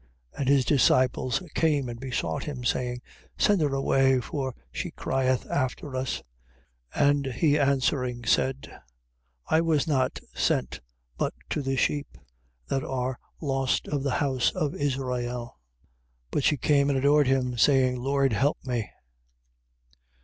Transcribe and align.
And 0.35 0.49
his 0.49 0.65
disciples 0.65 1.43
came 1.53 1.87
and 1.87 1.99
besought 1.99 2.45
him, 2.45 2.63
saying: 2.65 3.03
Send 3.37 3.61
her 3.61 3.71
away, 3.71 4.19
for 4.19 4.55
she 4.71 4.89
crieth 4.89 5.45
after 5.47 5.95
us: 5.95 6.23
15:24. 6.95 7.05
And 7.09 7.25
he 7.27 7.59
answering, 7.59 8.25
said: 8.25 8.81
I 9.45 9.61
was 9.61 9.85
not 9.85 10.17
sent 10.33 10.81
but 11.19 11.35
to 11.51 11.61
the 11.61 11.75
sheep, 11.75 12.17
that 12.67 12.83
are 12.83 13.19
lost 13.39 13.87
of 13.89 14.01
the 14.01 14.15
house 14.17 14.49
of 14.53 14.73
Israel. 14.73 15.57
15:25. 16.29 16.31
But 16.31 16.43
she 16.45 16.57
came 16.57 16.89
and 16.89 16.97
adored 16.97 17.27
him, 17.27 17.55
saying: 17.59 17.97
Lord, 18.01 18.33
help 18.33 18.57
me. 18.65 18.89